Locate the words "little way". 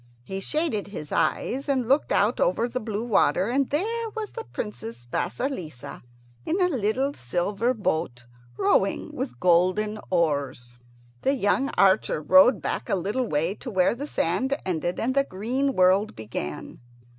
12.95-13.53